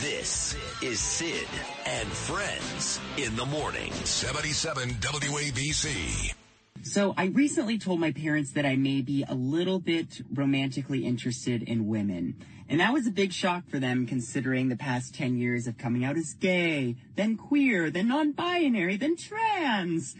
[0.00, 1.46] This is Sid
[1.84, 3.92] and Friends in the morning.
[3.92, 6.32] 77 WABC.
[6.80, 11.62] So I recently told my parents that I may be a little bit romantically interested
[11.62, 12.36] in women.
[12.66, 16.02] And that was a big shock for them considering the past 10 years of coming
[16.02, 20.16] out as gay, then queer, then non-binary, then trans.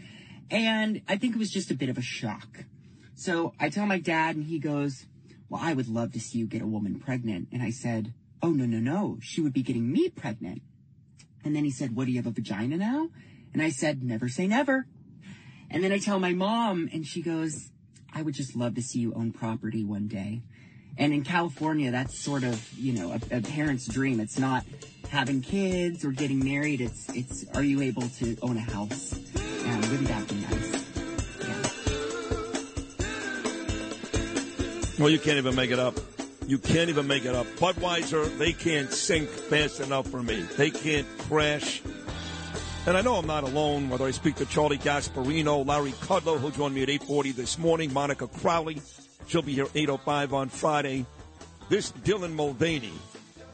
[0.51, 2.65] And I think it was just a bit of a shock.
[3.15, 5.07] So I tell my dad and he goes,
[5.49, 7.47] well, I would love to see you get a woman pregnant.
[7.51, 9.17] And I said, oh, no, no, no.
[9.21, 10.61] She would be getting me pregnant.
[11.43, 13.09] And then he said, what, do you have a vagina now?
[13.53, 14.87] And I said, never say never.
[15.69, 17.69] And then I tell my mom, and she goes,
[18.13, 20.41] I would just love to see you own property one day.
[20.97, 24.19] And in California, that's sort of, you know, a, a parent's dream.
[24.19, 24.65] It's not
[25.09, 26.81] having kids or getting married.
[26.81, 29.13] It's, it's, are you able to own a house?
[29.65, 30.73] And wouldn't that be nice?
[34.97, 35.01] Yeah.
[35.01, 35.95] Well, you can't even make it up.
[36.47, 37.45] You can't even make it up.
[37.57, 40.41] Budweiser, they can't sink fast enough for me.
[40.57, 41.81] They can't crash
[42.87, 46.49] and I know I'm not alone, whether I speak to Charlie Gasparino, Larry Kudlow, who
[46.49, 48.81] joined me at 840 this morning, Monica Crowley.
[49.27, 51.05] She'll be here 805 on Friday.
[51.69, 52.93] This Dylan Mulvaney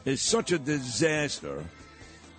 [0.06, 1.62] is such a disaster.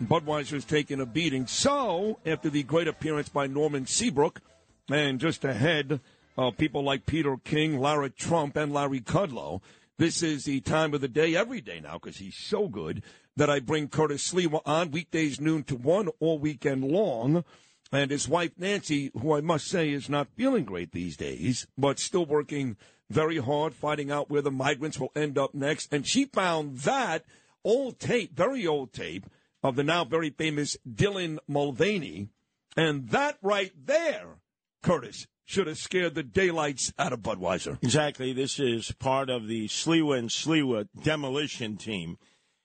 [0.03, 1.45] Budweiser's taking a beating.
[1.45, 4.41] So, after the great appearance by Norman Seabrook,
[4.89, 5.99] and just ahead
[6.37, 9.61] of people like Peter King, Lara Trump, and Larry Kudlow,
[9.99, 13.03] this is the time of the day every day now because he's so good
[13.35, 17.43] that I bring Curtis Sliwa on weekdays noon to one all weekend long.
[17.91, 21.99] And his wife Nancy, who I must say is not feeling great these days, but
[21.99, 22.77] still working
[23.09, 25.93] very hard, finding out where the migrants will end up next.
[25.93, 27.25] And she found that
[27.65, 29.25] old tape, very old tape,
[29.61, 32.29] of the now very famous Dylan Mulvaney.
[32.77, 34.37] And that right there,
[34.81, 37.77] Curtis, should have scared the daylights out of Budweiser.
[37.81, 38.33] Exactly.
[38.33, 42.17] This is part of the Sliwa and Sliwa demolition team.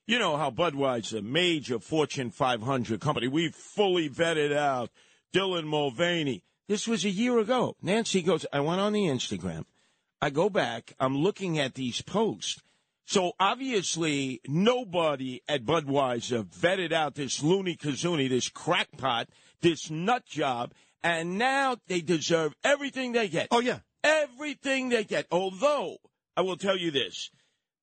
[0.06, 4.90] You know how Budweiser, major Fortune 500 company, we fully vetted out
[5.32, 6.44] Dylan Mulvaney.
[6.68, 7.74] This was a year ago.
[7.80, 9.64] Nancy goes, I went on the Instagram.
[10.20, 10.94] I go back.
[11.00, 12.62] I'm looking at these posts.
[13.06, 19.28] So obviously, nobody at Budweiser vetted out this loony kazoonie, this crackpot,
[19.60, 20.72] this nut job,
[21.04, 23.46] and now they deserve everything they get.
[23.52, 23.78] Oh, yeah.
[24.02, 25.26] Everything they get.
[25.30, 25.98] Although,
[26.36, 27.30] I will tell you this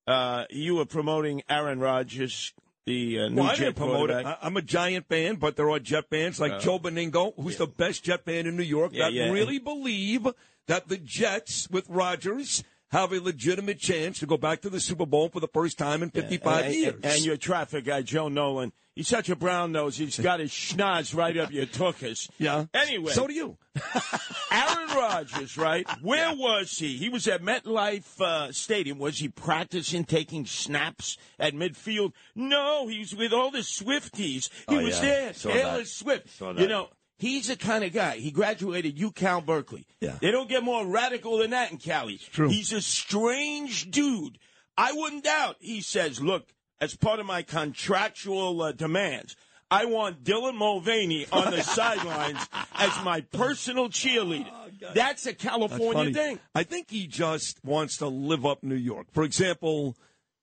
[0.07, 2.53] uh, you were promoting Aaron Rodgers,
[2.85, 4.13] the uh, new well, I Jet didn't promote it.
[4.13, 4.37] quarterback.
[4.41, 7.57] I- I'm a Giant fan, but there are Jet fans like Uh, Joe Benigno, who's
[7.57, 9.31] the best Jet fan in New York, Yeah, that yeah.
[9.31, 10.27] really believe
[10.67, 15.05] that the Jets with Rodgers have a legitimate chance to go back to the Super
[15.05, 16.95] Bowl for the first time in 55 and, years.
[17.03, 19.97] And your traffic guy, Joe Nolan, he's such a brown nose.
[19.97, 22.29] He's got his schnoz right up your tuchus.
[22.37, 22.65] yeah.
[22.73, 23.57] Anyway, so do you.
[24.51, 25.87] Aaron Rodgers, right?
[26.01, 26.97] Where was he?
[26.97, 28.99] He was at MetLife uh, Stadium.
[28.99, 32.11] Was he practicing taking snaps at midfield?
[32.35, 34.49] No, he was with all the Swifties.
[34.69, 35.01] He Oh, was yeah.
[35.01, 35.33] there.
[35.33, 35.85] Taylor.
[35.85, 36.41] Swift.
[36.41, 36.89] You know,
[37.21, 38.17] he's the kind of guy.
[38.17, 39.85] He graduated UCal Berkeley.
[40.01, 40.17] Yeah.
[40.19, 42.17] They don't get more radical than that in Cali.
[42.17, 42.49] true.
[42.49, 44.37] He's a strange dude.
[44.77, 45.57] I wouldn't doubt.
[45.59, 46.47] He says, look,
[46.79, 49.35] as part of my contractual uh, demands,
[49.69, 54.49] I want Dylan Mulvaney on the sidelines as my personal cheerleader.
[54.93, 56.13] That's a California funny.
[56.13, 56.39] thing.
[56.55, 59.07] I think he just wants to live up New York.
[59.11, 59.95] For example,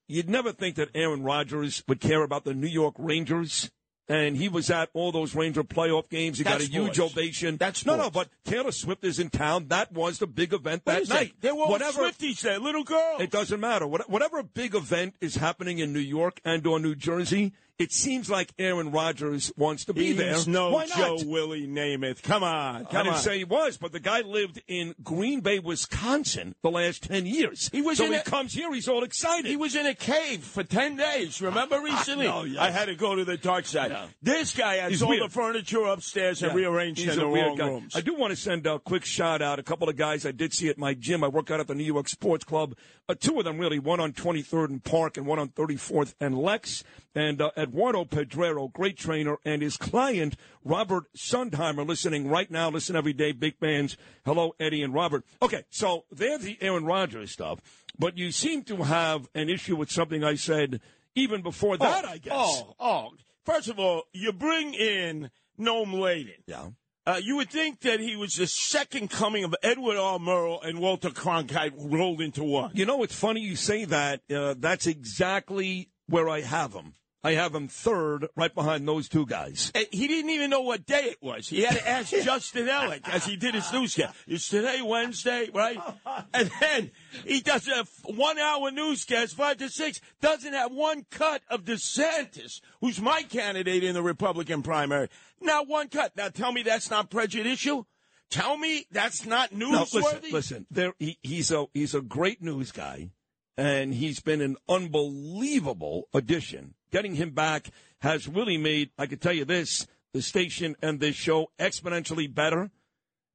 [0.07, 3.69] you'd never think that Aaron Rodgers would care about the New York Rangers.
[4.09, 6.39] And he was at all those Ranger playoff games.
[6.39, 7.13] He got a That's huge sports.
[7.13, 7.57] ovation.
[7.57, 8.09] That's no, no.
[8.09, 9.67] But Taylor Swift is in town.
[9.67, 11.35] That was the big event that night.
[11.41, 12.09] There were Whatever.
[12.09, 13.21] Swifties there, little girls.
[13.21, 13.85] It doesn't matter.
[13.85, 18.51] Whatever big event is happening in New York and or New Jersey, it seems like
[18.59, 20.35] Aaron Rodgers wants to be there.
[20.47, 20.97] no Why not?
[20.97, 22.21] Joe Willie Namath.
[22.21, 23.21] Come on, I come didn't on.
[23.21, 27.69] say he was, but the guy lived in Green Bay, Wisconsin, the last ten years.
[27.71, 29.45] He was so in he a- comes here, he's all excited.
[29.49, 31.41] He was in a cave for 10 days.
[31.41, 32.27] Remember recently?
[32.27, 32.59] I know, yes.
[32.61, 33.91] I had to go to the dark side.
[33.91, 34.07] Yeah.
[34.21, 35.23] This guy has He's all weird.
[35.23, 37.67] the furniture upstairs and rearranged He's in the wrong guy.
[37.67, 37.95] rooms.
[37.95, 39.57] I do want to send a quick shout out.
[39.59, 41.23] A couple of guys I did see at my gym.
[41.23, 42.75] I work out at the New York Sports Club.
[43.07, 46.37] Uh, two of them really, one on 23rd and Park and one on 34th and
[46.37, 46.83] Lex.
[47.15, 50.35] And uh, Eduardo Pedrero, great trainer, and his client
[50.65, 52.69] Robert Sundheimer, listening right now.
[52.71, 53.95] Listen every day, big fans.
[54.25, 55.23] Hello, Eddie and Robert.
[55.41, 57.59] Okay, so there's the Aaron Rodgers stuff,
[57.97, 60.81] but you seem to have an issue with something I said
[61.13, 62.05] even before that.
[62.05, 62.33] I guess.
[62.35, 63.09] Oh, oh.
[63.45, 65.29] First of all, you bring in
[65.59, 66.33] Noam Laden.
[66.47, 66.69] yeah.
[67.05, 70.19] Uh, you would think that he was the second coming of Edward R.
[70.19, 72.71] Murrow and Walter Cronkite rolled into one.
[72.73, 74.21] You know, it's funny you say that.
[74.29, 76.93] Uh, that's exactly where I have him.
[77.21, 79.71] I have him third, right behind those two guys.
[79.75, 81.49] And he didn't even know what day it was.
[81.49, 84.15] He had to ask Justin Ellick as he did his newscast.
[84.25, 85.77] Is today Wednesday, right?
[86.33, 86.91] And then
[87.25, 93.01] he does a one-hour newscast, five to six, doesn't have one cut of DeSantis, who's
[93.01, 95.09] my candidate in the Republican primary.
[95.41, 96.15] Not one cut.
[96.15, 97.87] Now tell me that's not prejudicial.
[98.29, 99.93] Tell me that's not No, newsworthy.
[99.93, 100.67] listen, listen.
[100.69, 103.09] There, he, he's a he's a great news guy,
[103.57, 106.75] and he's been an unbelievable addition.
[106.91, 107.69] Getting him back
[108.01, 108.89] has really made.
[108.97, 112.71] I can tell you this: the station and this show exponentially better.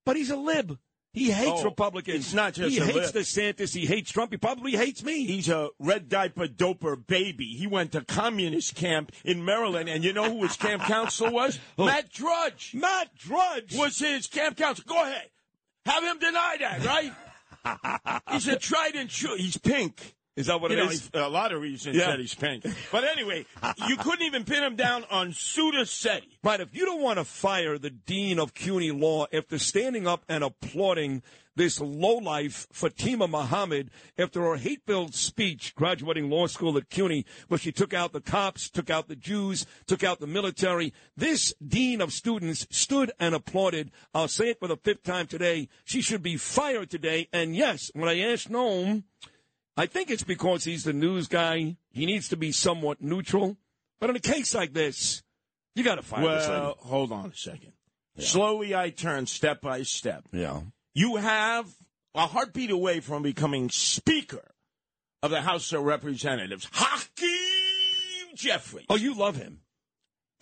[0.05, 0.79] But he's a lib.
[1.13, 2.17] He hates Oh, Republicans.
[2.25, 3.25] he's not just he hates lib.
[3.25, 3.73] DeSantis.
[3.73, 4.33] He hates Trump.
[4.33, 5.25] He probably hates me.
[5.25, 7.47] He's a red diaper doper baby.
[7.57, 11.61] He went to communist camp in Maryland, and you know who his camp counselor was?
[11.79, 11.87] Oh.
[11.87, 14.87] Matt Drudge Matt Drudge was his camp counselor.
[14.89, 15.31] Go ahead,
[15.87, 18.23] have him deny that, right?
[18.33, 19.37] he's a tried and true.
[19.37, 20.15] He's pink.
[20.37, 21.11] Is that what You it know, is?
[21.15, 22.09] a lot of reasons Yeah.
[22.09, 22.65] that he's pink.
[22.91, 23.47] But anyway,
[23.89, 26.39] you couldn't even pin him down on Sudha Setty.
[26.43, 30.25] Right, if you don't want to fire the dean of CUNY Law after standing up
[30.29, 31.23] and applauding
[31.57, 33.89] this lowlife Fatima Muhammad
[34.19, 38.69] after her hate-filled speech graduating law school at CUNY, where she took out the cops,
[38.69, 43.93] took out the Jews, took out the military, this dean of students stood and applauded.
[44.13, 45.69] I'll say it for the fifth time today.
[45.85, 47.29] She should be fired today.
[47.33, 49.05] And yes, when I asked Noam,
[49.77, 51.77] I think it's because he's the news guy.
[51.91, 53.57] He needs to be somewhat neutral.
[54.01, 55.23] But in a case like this,
[55.75, 56.61] you got to fire this lady.
[56.61, 57.73] Well, hold on a second.
[58.19, 60.25] Slowly I turn step by step.
[60.33, 60.61] Yeah.
[60.95, 61.69] You have
[62.15, 64.55] a heartbeat away from becoming Speaker
[65.23, 68.87] of the House of Representatives, Hakeem Jeffries.
[68.89, 69.61] Oh, you love him.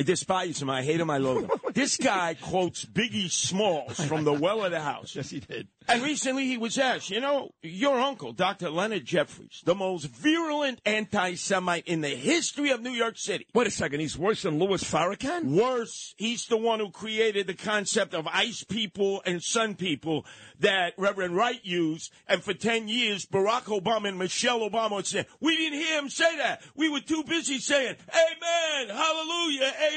[0.02, 0.68] I despise him.
[0.68, 1.10] I hate him.
[1.10, 1.60] I loathe him.
[1.74, 5.14] this guy quotes Biggie Smalls from the well of the house.
[5.14, 5.68] Yes, he did.
[5.88, 8.70] And recently he was asked, you know, your uncle, Dr.
[8.70, 13.46] Leonard Jeffries, the most virulent anti Semite in the history of New York City.
[13.54, 14.00] Wait a second.
[14.00, 15.56] He's worse than Louis Farrakhan?
[15.56, 20.24] Worse, he's the one who created the concept of ice people and sun people
[20.60, 22.12] that Reverend Wright used.
[22.28, 26.08] And for 10 years, Barack Obama and Michelle Obama would say, we didn't hear him
[26.08, 26.62] say that.
[26.76, 29.91] We were too busy saying, Amen, hallelujah, Amen.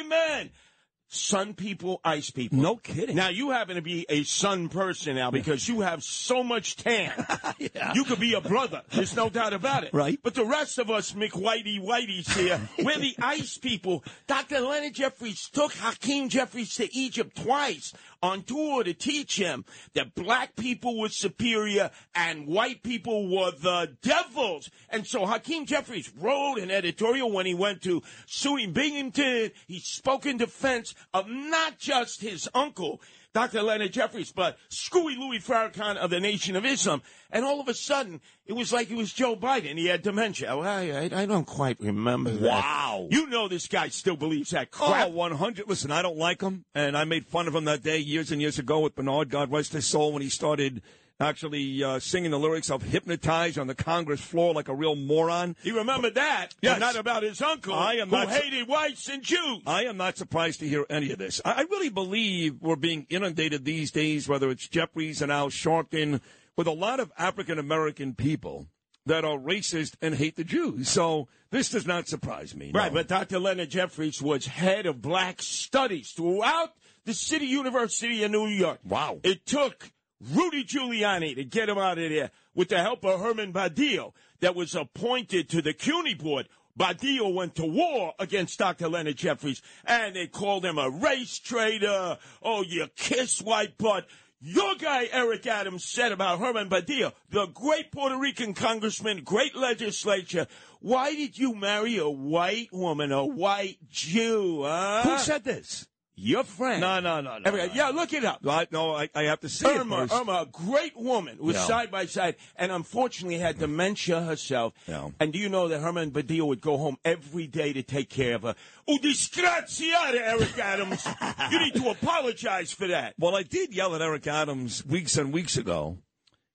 [1.08, 2.58] Sun people, ice people.
[2.58, 3.16] No kidding.
[3.16, 7.14] Now you happen to be a sun person now because you have so much tan.
[7.60, 7.94] yeah.
[7.94, 8.82] You could be a brother.
[8.90, 9.94] There's no doubt about it.
[9.94, 10.20] Right.
[10.22, 14.04] But the rest of us McWhitey Whiteys here, we're the ice people.
[14.28, 14.60] Dr.
[14.60, 20.56] Leonard Jeffries took Hakeem Jeffries to Egypt twice on tour to teach him that black
[20.56, 24.70] people were superior and white people were the devils.
[24.90, 29.52] And so Hakeem Jeffries wrote an editorial when he went to SUNY Binghamton.
[29.68, 33.02] He spoke in defense of not just his uncle,
[33.36, 33.64] Dr.
[33.64, 37.02] Leonard Jeffries, but Screwy Louis Farrakhan of the Nation of Islam.
[37.30, 39.78] And all of a sudden, it was like it was Joe Biden.
[39.78, 40.56] He had dementia.
[40.56, 42.50] Well, I, I, don't quite remember that.
[42.50, 43.10] Wow.
[43.12, 45.12] You know this guy still believes that Oh, crap.
[45.12, 45.68] 100.
[45.68, 48.40] Listen, I don't like him, and I made fun of him that day years and
[48.40, 50.82] years ago with Bernard, God rest his soul, when he started
[51.20, 55.56] actually uh, singing the lyrics of Hypnotize on the Congress floor like a real moron.
[55.64, 56.80] He remembered that, Yes.
[56.80, 59.62] not about his uncle, I am who not- hated whites and Jews.
[59.66, 61.42] I am not surprised to hear any of this.
[61.44, 66.22] I I really believe we're being inundated these days, whether it's Jeffries and Al Sharpton,
[66.58, 68.68] with a lot of African American people
[69.08, 70.90] that are racist and hate the Jews.
[70.90, 72.72] So this does not surprise me.
[72.74, 72.80] no.
[72.80, 73.40] Right, but Dr.
[73.40, 76.74] Leonard Jeffries was head of black studies throughout
[77.06, 78.80] the City University of New York.
[78.84, 79.20] Wow.
[79.24, 79.92] It took
[80.22, 84.56] Rudy Giuliani to get him out of there with the help of Herman Badillo that
[84.56, 86.48] was appointed to the CUNY board.
[86.78, 88.90] Badillo went to war against Dr.
[88.90, 92.18] Leonard Jeffries, and they called him a race traitor.
[92.42, 94.08] Oh, you kiss white butt.
[94.42, 100.48] Your guy, Eric Adams, said about Herman Badillo, the great Puerto Rican congressman, great legislature,
[100.82, 105.02] why did you marry a white woman, a white Jew, huh?
[105.04, 105.88] Who said this?
[106.18, 106.80] Your friend.
[106.80, 107.42] No, no, no, no.
[107.46, 107.74] Every- no.
[107.74, 108.40] yeah, look it up.
[108.48, 110.14] I, no, I, I have to see Irma, it first.
[110.22, 114.74] Irma, a great woman, was side by side, and unfortunately had dementia herself.
[115.20, 118.36] And do you know that Herman Badillo would go home every day to take care
[118.36, 118.56] of her?
[118.88, 121.06] Oh, disgraziata, Eric Adams.
[121.52, 123.16] you need to apologize for that.
[123.20, 125.98] Well, I did yell at Eric Adams weeks and weeks ago.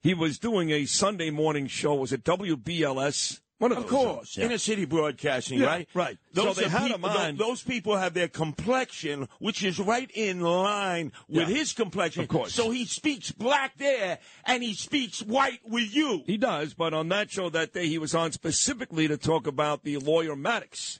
[0.02, 1.94] He was doing a Sunday morning show.
[1.96, 3.40] Was it WBLS?
[3.60, 4.46] One of, Of course, Yeah.
[4.46, 5.88] inner city broadcasting, Yeah, right?
[5.92, 6.16] right.
[6.32, 10.10] Those So they are had peop- him Those people have their complexion, which is right
[10.14, 11.54] in line with Yeah.
[11.56, 12.22] his complexion.
[12.22, 12.54] Of course.
[12.54, 16.24] So he speaks black there, and he speaks white with you.
[16.26, 19.84] He does, but on that show that day, he was on specifically to talk about
[19.84, 20.98] the lawyer Maddox,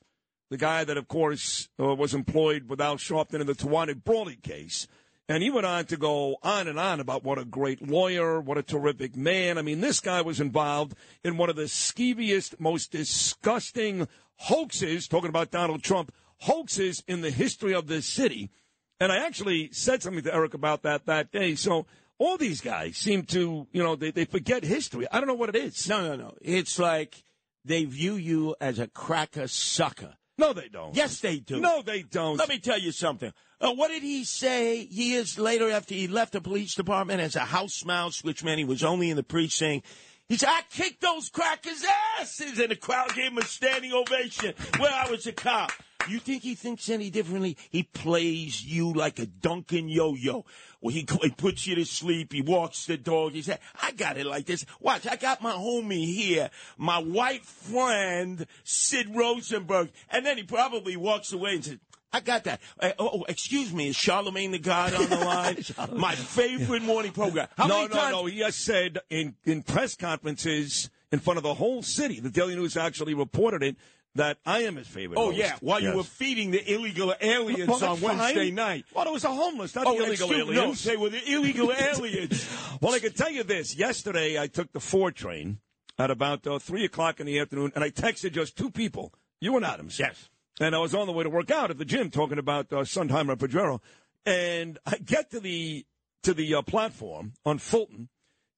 [0.51, 4.37] the guy that, of course, uh, was employed with Al Sharpton in the Tawana Brawley
[4.37, 4.87] case.
[5.31, 8.59] And he went on to go on and on about what a great lawyer, what
[8.59, 9.59] a terrific man.
[9.59, 15.29] I mean, this guy was involved in one of the skeeviest, most disgusting hoaxes, talking
[15.29, 18.51] about Donald Trump, hoaxes in the history of this city.
[18.99, 21.55] And I actually said something to Eric about that that day.
[21.55, 21.87] So
[22.19, 25.07] all these guys seem to, you know, they, they forget history.
[25.13, 25.89] I don't know what it is.
[25.89, 26.35] No, no, no.
[26.43, 27.23] It's like
[27.65, 30.15] they view you as a cracker sucker.
[30.39, 30.97] No, they don't.
[30.97, 31.61] Yes, they do.
[31.61, 32.37] No, they don't.
[32.37, 33.33] Let me tell you something.
[33.61, 37.41] Uh, what did he say years later after he left the police department as a
[37.41, 39.87] house mouse, which meant he was only in the precinct?
[40.29, 41.85] He said, I kicked those crackers'
[42.19, 45.73] asses, and the crowd gave him a standing ovation when I was a cop.
[46.09, 47.59] You think he thinks any differently?
[47.69, 50.47] He plays you like a Duncan yo-yo.
[50.81, 52.33] Well, he, he puts you to sleep.
[52.33, 53.33] He walks the dog.
[53.33, 54.65] He said, I got it like this.
[54.81, 59.91] Watch, I got my homie here, my white friend, Sid Rosenberg.
[60.11, 61.79] And then he probably walks away and says,
[62.13, 62.61] I got that.
[62.79, 65.99] Uh, oh, excuse me, is Charlemagne the God on the line?
[65.99, 67.49] my favorite morning program.
[67.57, 68.13] How no, no, times?
[68.13, 68.27] no.
[68.27, 72.57] He has said in, in press conferences in front of the whole city, the Daily
[72.57, 73.77] News actually reported it,
[74.17, 75.19] that I am his favorite.
[75.21, 75.37] Oh host.
[75.39, 75.93] yeah, while Yes.
[75.93, 78.19] you were feeding the illegal aliens Well, on that's fine.
[78.19, 78.85] Wednesday night.
[78.93, 80.85] Well, it was the homeless, not Oh, the illegal excuse- aliens.
[80.87, 82.49] No, they were the illegal aliens.
[82.81, 83.77] Well, I can tell you this.
[83.77, 85.59] Yesterday, I took the four train
[85.97, 89.55] at about uh, 3 o'clock in the afternoon, and I texted just two people, you
[89.57, 90.01] and Adams.
[90.01, 90.29] Yes.
[90.61, 92.81] And I was on the way to work out at the gym talking about uh,
[92.81, 93.81] and Pajero.
[94.27, 95.87] And I get to the
[96.23, 98.11] to the uh, platform on Fulton,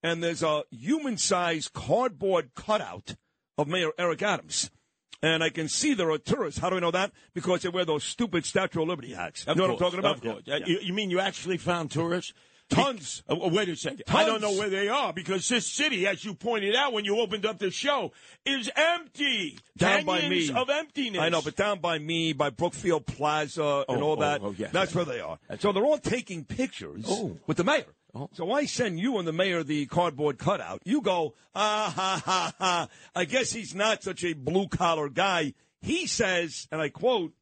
[0.03, 3.15] and there's a human-sized cardboard cutout
[3.57, 4.69] of Mayor Eric Adams.
[5.21, 6.59] And I can see there are tourists.
[6.59, 7.13] How do I know that?
[7.33, 9.45] Because they wear those stupid Statue of Liberty hats.
[9.45, 10.41] Of you know course, what I'm talking about?
[10.45, 10.65] Yeah, yeah.
[10.65, 12.33] You, you mean you actually found tourists?
[12.73, 13.23] Tons.
[13.29, 14.03] Uh, wait a second.
[14.07, 17.19] I don't know where they are because this city, as you pointed out when you
[17.19, 18.11] opened up the show,
[18.45, 19.57] is empty.
[19.77, 20.47] down by me.
[20.47, 21.21] Canyons of emptiness.
[21.21, 24.55] I know, but down by me, by Brookfield Plaza and Oh, all oh, that, oh,
[24.57, 24.67] yeah.
[24.71, 25.39] that's where they are.
[25.59, 27.37] So they're all taking pictures Oh.
[27.47, 27.85] with the mayor.
[28.33, 30.81] So I send you and the mayor the cardboard cutout.
[30.85, 32.87] You go, ah, ha, ha, ha.
[33.15, 35.53] I guess he's not such a blue collar guy.
[35.81, 37.33] He says, and I quote,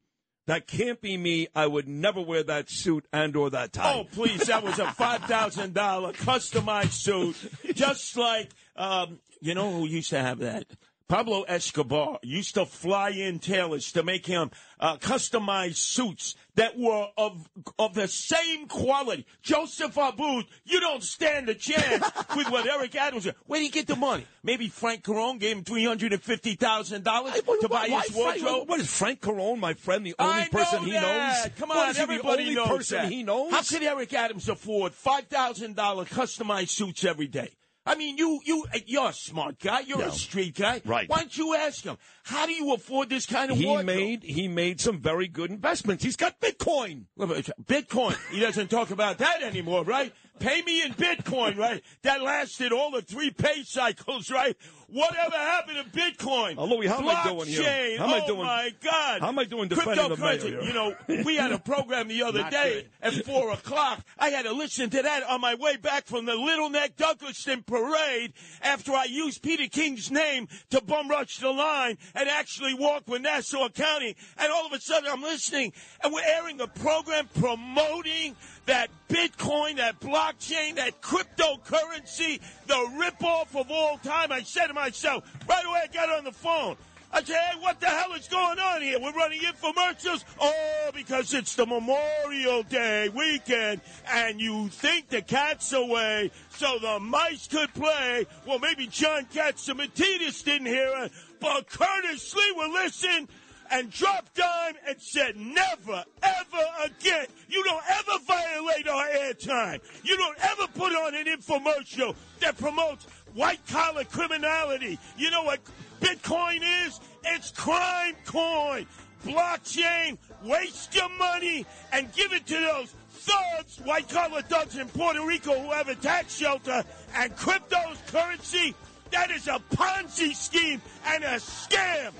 [0.46, 1.48] that can't be me.
[1.54, 3.94] I would never wear that suit and or that tie.
[3.94, 4.46] Oh, please.
[4.46, 5.72] That was a $5,000
[6.14, 7.36] customized suit.
[7.74, 10.66] Just like, um, you know who used to have that?
[11.12, 14.50] Pablo Escobar used to fly in tailors to make him
[14.80, 19.26] uh, customized suits that were of of the same quality.
[19.42, 22.02] Joseph Abboud, you don't stand a chance
[22.34, 23.24] with what Eric Adams.
[23.24, 23.34] did.
[23.44, 24.26] Where did he get the money?
[24.42, 28.10] Maybe Frank Carone gave him three hundred and fifty thousand dollars to buy Why his
[28.16, 28.68] Frank- wardrobe.
[28.70, 31.42] What is Frank Carone, my friend, the only person he that.
[31.44, 31.52] knows?
[31.58, 33.12] Come What, on, is he everybody the only knows person that.
[33.12, 33.50] he knows?
[33.52, 37.50] How could Eric Adams afford five thousand dollar customized suits every day?
[37.84, 39.80] I mean, you you you're a smart guy.
[39.80, 40.06] You're No.
[40.06, 40.80] a street guy.
[40.84, 41.08] Right.
[41.08, 41.98] Why don't you ask him?
[42.22, 43.86] How do you afford this kind of he wardrobe?
[43.86, 46.04] made he made some very good investments.
[46.04, 47.06] He's got Bitcoin.
[47.18, 47.26] Uh,
[47.64, 48.16] Bitcoin.
[48.30, 50.12] He doesn't talk about that anymore, right?
[50.38, 51.82] Pay me in Bitcoin, right?
[52.02, 54.56] That lasted all the three pay cycles, right?
[54.92, 56.54] Whatever happened to Bitcoin?
[56.58, 57.62] Oh, Louis, how am I doing here?
[57.62, 57.96] Blockchain.
[57.98, 59.20] How am I oh doing- my God!
[59.22, 60.42] how am I doing defending the mayor Cryptocurrency.
[60.48, 60.62] here?
[60.62, 60.94] You know,
[61.24, 64.04] we had a program the other day at four o'clock.
[64.18, 67.64] I had to listen to that on my way back from the Little Neck Douglaston
[67.64, 73.04] parade after I used Peter King's name to bum rush the line and actually walk
[73.08, 74.14] with Nassau County.
[74.36, 75.72] And all of a sudden, I'm listening,
[76.04, 83.70] and we're airing a program promoting that Bitcoin, that blockchain, that cryptocurrency, the ripoff of
[83.70, 84.32] all time.
[84.32, 86.76] I said to myself, right away, I got on the phone.
[87.14, 88.98] I said, hey, what the hell is going on here?
[88.98, 90.24] We're running infomercials?
[90.40, 96.98] Oh, because it's the Memorial Day weekend, and you think the cat's away, so the
[97.00, 98.26] mice could play.
[98.46, 103.28] Well, maybe John Catsimatidis didn't hear it, but Curtis Lee will listen
[103.72, 107.26] and dropped dime and said, never, ever again.
[107.48, 109.80] You don't ever violate our airtime.
[110.04, 114.98] You don't ever put on an infomercial that promotes white collar criminality.
[115.16, 115.60] You know what
[116.00, 117.00] Bitcoin is?
[117.24, 118.86] It's crime coin.
[119.24, 125.24] Blockchain, waste your money and give it to those thugs, white collar thugs in Puerto
[125.24, 128.74] Rico who have a tax shelter and crypto's currency.
[129.12, 132.12] That is a Ponzi scheme and a scam.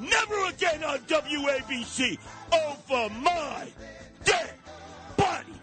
[0.00, 2.18] Never again on WABC
[2.52, 3.68] over my
[4.24, 4.54] dead
[5.16, 5.54] body.